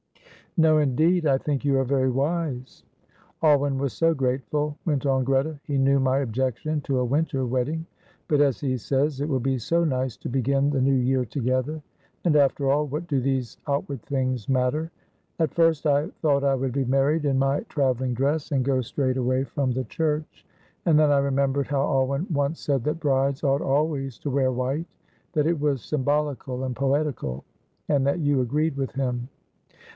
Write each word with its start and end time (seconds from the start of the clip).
"No, 0.57 0.79
indeed. 0.79 1.27
I 1.27 1.37
think 1.37 1.63
you 1.63 1.77
are 1.77 1.83
very 1.85 2.09
wise." 2.09 2.83
"Alwyn 3.41 3.77
was 3.77 3.93
so 3.93 4.13
grateful," 4.15 4.75
went 4.83 5.05
on 5.05 5.23
Greta; 5.23 5.57
"he 5.63 5.77
knew 5.77 5.97
my 5.99 6.17
objection 6.19 6.81
to 6.81 6.97
a 6.99 7.05
winter 7.05 7.45
wedding; 7.45 7.85
but, 8.27 8.41
as 8.41 8.59
he 8.59 8.75
says, 8.77 9.21
it 9.21 9.29
will 9.29 9.39
be 9.39 9.57
so 9.59 9.83
nice 9.85 10.17
to 10.17 10.27
begin 10.27 10.69
the 10.71 10.81
new 10.81 10.95
year 10.95 11.23
together; 11.23 11.81
and, 12.25 12.35
after 12.35 12.69
all, 12.69 12.85
what 12.87 13.07
do 13.07 13.21
these 13.21 13.59
outward 13.67 14.01
things 14.01 14.49
matter? 14.49 14.91
At 15.39 15.53
first 15.53 15.85
I 15.85 16.07
thought 16.19 16.43
I 16.43 16.55
would 16.55 16.73
be 16.73 16.83
married 16.83 17.23
in 17.23 17.37
my 17.39 17.61
travelling 17.69 18.13
dress, 18.13 18.51
and 18.51 18.65
go 18.65 18.81
straight 18.81 19.17
away 19.17 19.43
from 19.45 19.71
the 19.71 19.85
church; 19.85 20.45
and 20.85 20.99
then 20.99 21.11
I 21.11 21.19
remembered 21.19 21.67
how 21.67 21.81
Alwyn 21.83 22.25
once 22.33 22.59
said 22.59 22.83
that 22.85 22.99
brides 22.99 23.43
ought 23.43 23.61
always 23.61 24.17
to 24.19 24.29
wear 24.31 24.51
white, 24.51 24.87
that 25.33 25.47
it 25.47 25.59
was 25.61 25.81
symbolical 25.83 26.63
and 26.65 26.75
poetical, 26.75 27.45
and 27.87 28.05
that 28.07 28.19
you 28.19 28.41
agreed 28.41 28.75
with 28.75 28.91
him." 28.93 29.29